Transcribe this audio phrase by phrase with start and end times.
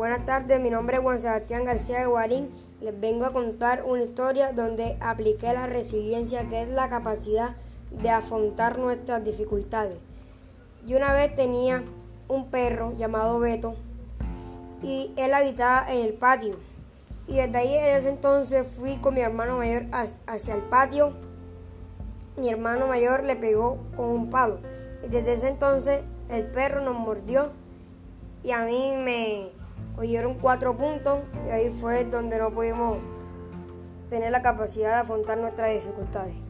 [0.00, 2.48] Buenas tardes, mi nombre es Juan Sebastián García de Guarín.
[2.80, 7.56] Les vengo a contar una historia donde apliqué la resiliencia, que es la capacidad
[7.90, 9.98] de afrontar nuestras dificultades.
[10.86, 11.84] Yo una vez tenía
[12.28, 13.74] un perro llamado Beto
[14.82, 16.56] y él habitaba en el patio.
[17.26, 19.84] Y desde ahí, en ese entonces, fui con mi hermano mayor
[20.26, 21.12] hacia el patio.
[22.38, 24.60] Mi hermano mayor le pegó con un palo.
[25.04, 27.52] Y desde ese entonces, el perro nos mordió
[28.42, 29.59] y a mí me
[30.00, 32.98] oyeron cuatro puntos y ahí fue donde no pudimos
[34.08, 36.49] tener la capacidad de afrontar nuestras dificultades.